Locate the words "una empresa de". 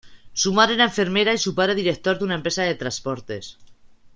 2.25-2.73